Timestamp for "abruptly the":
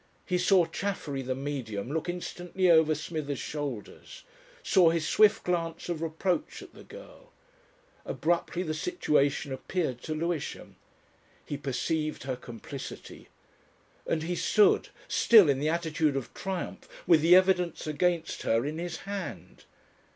8.03-8.73